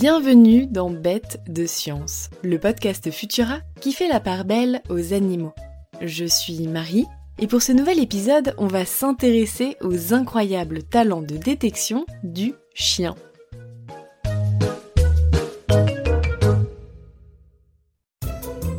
[0.00, 5.52] Bienvenue dans Bête de Science, le podcast Futura qui fait la part belle aux animaux.
[6.00, 7.06] Je suis Marie
[7.40, 13.16] et pour ce nouvel épisode, on va s'intéresser aux incroyables talents de détection du chien.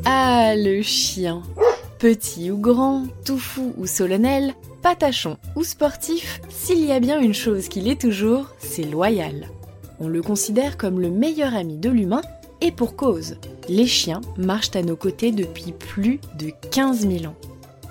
[0.06, 1.44] Ah, le chien
[1.98, 7.34] Petit ou grand, tout fou ou solennel, patachon ou sportif, s'il y a bien une
[7.34, 9.50] chose qui l'est toujours, c'est loyal.
[10.00, 12.22] On le considère comme le meilleur ami de l'humain,
[12.62, 13.38] et pour cause.
[13.68, 17.36] Les chiens marchent à nos côtés depuis plus de 15 000 ans.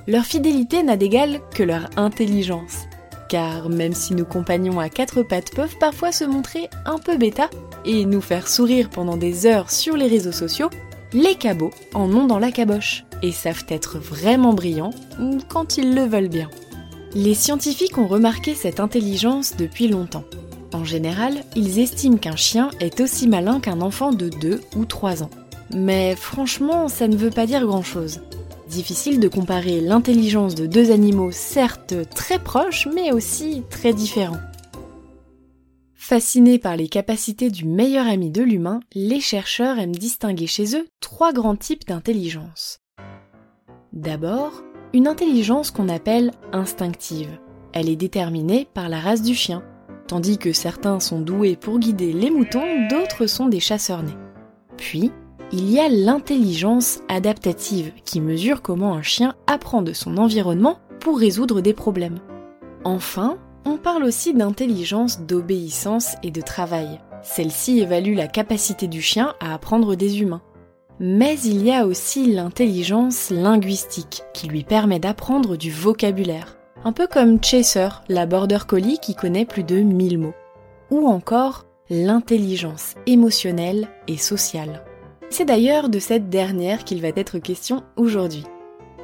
[0.07, 2.87] Leur fidélité n'a d'égal que leur intelligence.
[3.29, 7.51] Car même si nos compagnons à quatre pattes peuvent parfois se montrer un peu bêta
[7.85, 10.71] et nous faire sourire pendant des heures sur les réseaux sociaux,
[11.13, 14.95] les cabots en ont dans la caboche et savent être vraiment brillants
[15.49, 16.49] quand ils le veulent bien.
[17.15, 20.25] Les scientifiques ont remarqué cette intelligence depuis longtemps.
[20.73, 25.23] En général, ils estiment qu'un chien est aussi malin qu'un enfant de 2 ou 3
[25.23, 25.31] ans.
[25.75, 28.21] Mais franchement, ça ne veut pas dire grand-chose.
[28.69, 34.41] Difficile de comparer l'intelligence de deux animaux certes très proches, mais aussi très différents.
[35.95, 40.87] Fascinés par les capacités du meilleur ami de l'humain, les chercheurs aiment distinguer chez eux
[41.01, 42.81] trois grands types d'intelligence.
[43.93, 47.39] D'abord, une intelligence qu'on appelle instinctive.
[47.73, 49.63] Elle est déterminée par la race du chien,
[50.09, 54.17] tandis que certains sont doués pour guider les moutons, d'autres sont des chasseurs nés.
[54.77, 55.13] Puis,
[55.53, 61.19] il y a l'intelligence adaptative qui mesure comment un chien apprend de son environnement pour
[61.19, 62.19] résoudre des problèmes.
[62.85, 67.01] Enfin, on parle aussi d'intelligence d'obéissance et de travail.
[67.23, 70.43] Celle-ci évalue la capacité du chien à apprendre des humains.
[71.01, 76.58] Mais il y a aussi l'intelligence linguistique qui lui permet d'apprendre du vocabulaire.
[76.85, 80.35] Un peu comme Chaser, la border collie qui connaît plus de 1000 mots.
[80.91, 84.85] Ou encore l'intelligence émotionnelle et sociale.
[85.29, 88.45] C'est d'ailleurs de cette dernière qu'il va être question aujourd'hui.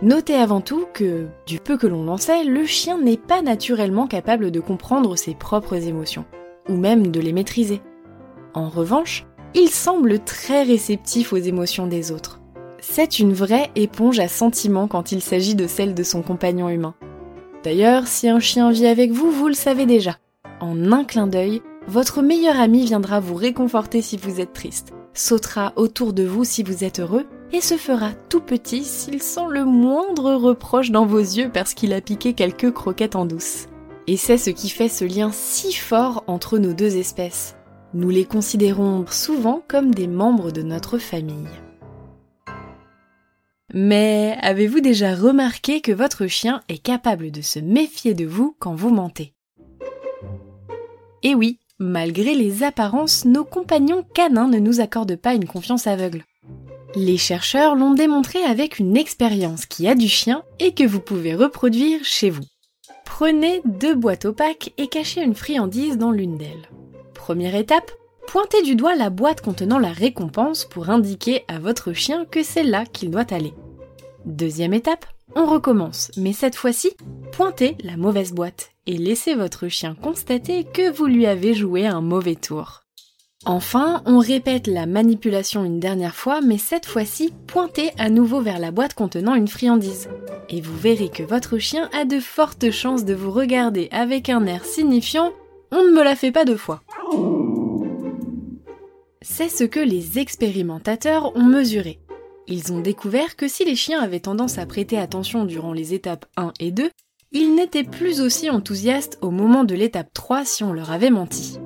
[0.03, 4.07] Notez avant tout que, du peu que l'on en sait, le chien n'est pas naturellement
[4.07, 6.25] capable de comprendre ses propres émotions,
[6.69, 7.83] ou même de les maîtriser.
[8.55, 12.41] En revanche, il semble très réceptif aux émotions des autres.
[12.81, 16.95] C'est une vraie éponge à sentiments quand il s'agit de celle de son compagnon humain.
[17.65, 20.19] D'ailleurs, si un chien vit avec vous, vous le savez déjà.
[20.61, 25.73] En un clin d'œil, votre meilleur ami viendra vous réconforter si vous êtes triste, sautera
[25.77, 29.65] autour de vous si vous êtes heureux, et se fera tout petit s'il sent le
[29.65, 33.67] moindre reproche dans vos yeux parce qu'il a piqué quelques croquettes en douce.
[34.07, 37.57] Et c'est ce qui fait ce lien si fort entre nos deux espèces.
[37.95, 41.49] Nous les considérons souvent comme des membres de notre famille.
[43.77, 48.77] Mais avez-vous déjà remarqué que votre chien est capable de se méfier de vous quand
[48.77, 49.35] vous mentez?
[51.25, 56.23] Eh oui, malgré les apparences, nos compagnons canins ne nous accordent pas une confiance aveugle.
[56.95, 61.35] Les chercheurs l'ont démontré avec une expérience qui a du chien et que vous pouvez
[61.35, 62.45] reproduire chez vous.
[63.05, 66.69] Prenez deux boîtes opaques et cachez une friandise dans l'une d'elles.
[67.13, 67.91] Première étape,
[68.29, 72.63] pointez du doigt la boîte contenant la récompense pour indiquer à votre chien que c'est
[72.63, 73.53] là qu'il doit aller.
[74.25, 75.05] Deuxième étape,
[75.35, 76.93] on recommence, mais cette fois-ci,
[77.33, 82.01] pointez la mauvaise boîte et laissez votre chien constater que vous lui avez joué un
[82.01, 82.81] mauvais tour.
[83.45, 88.59] Enfin, on répète la manipulation une dernière fois, mais cette fois-ci, pointez à nouveau vers
[88.59, 90.09] la boîte contenant une friandise.
[90.49, 94.47] Et vous verrez que votre chien a de fortes chances de vous regarder avec un
[94.47, 95.33] air signifiant
[95.71, 96.83] on ne me la fait pas deux fois.
[99.21, 101.99] C'est ce que les expérimentateurs ont mesuré.
[102.47, 106.27] Ils ont découvert que si les chiens avaient tendance à prêter attention durant les étapes
[106.37, 106.91] 1 et 2,
[107.33, 111.59] ils n'étaient plus aussi enthousiastes au moment de l'étape 3 si on leur avait menti.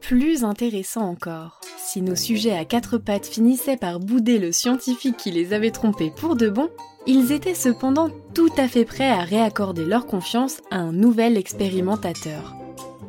[0.00, 5.30] Plus intéressant encore, si nos sujets à quatre pattes finissaient par bouder le scientifique qui
[5.30, 6.68] les avait trompés pour de bon,
[7.06, 12.54] ils étaient cependant tout à fait prêts à réaccorder leur confiance à un nouvel expérimentateur.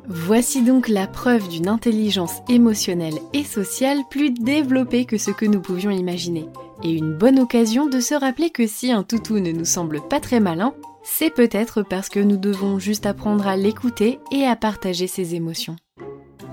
[0.08, 5.62] Voici donc la preuve d'une intelligence émotionnelle et sociale plus développée que ce que nous
[5.62, 6.46] pouvions imaginer.
[6.84, 10.20] Et une bonne occasion de se rappeler que si un toutou ne nous semble pas
[10.20, 10.74] très malin,
[11.04, 15.76] c'est peut-être parce que nous devons juste apprendre à l'écouter et à partager ses émotions.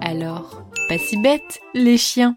[0.00, 2.36] Alors, pas si bête, les chiens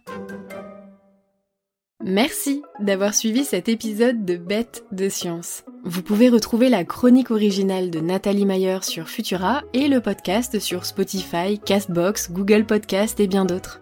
[2.04, 5.64] Merci d'avoir suivi cet épisode de Bête de Science.
[5.84, 10.86] Vous pouvez retrouver la chronique originale de Nathalie Mayer sur Futura et le podcast sur
[10.86, 13.82] Spotify, Castbox, Google Podcast et bien d'autres.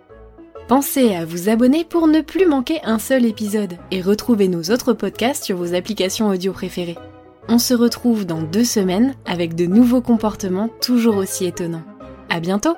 [0.69, 4.93] Pensez à vous abonner pour ne plus manquer un seul épisode et retrouver nos autres
[4.93, 6.95] podcasts sur vos applications audio préférées.
[7.47, 11.81] On se retrouve dans deux semaines avec de nouveaux comportements toujours aussi étonnants.
[12.29, 12.75] À bientôt!